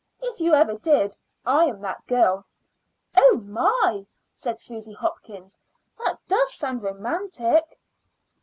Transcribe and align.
If 0.19 0.39
you 0.39 0.55
ever 0.55 0.79
did, 0.79 1.15
I 1.45 1.65
am 1.65 1.79
that 1.81 2.07
girl." 2.07 2.43
"Oh, 3.15 3.39
my!" 3.45 4.07
said 4.33 4.59
Susy 4.59 4.93
Hopkins. 4.93 5.59
"That 5.99 6.17
does 6.27 6.55
sound 6.55 6.81
romantic." 6.81 7.77